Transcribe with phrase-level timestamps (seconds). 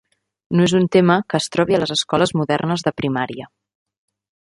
[0.59, 3.49] No és un tema que es trobi a les escoles modernes de primària.